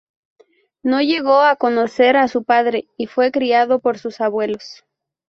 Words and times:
No 0.81 0.99
llegó 1.03 1.41
a 1.41 1.57
conocer 1.57 2.17
a 2.17 2.27
su 2.27 2.43
padre 2.43 2.87
y 2.97 3.05
fue 3.05 3.31
criado 3.31 3.77
por 3.77 3.99
sus 3.99 4.19
abuelos. 4.19 4.83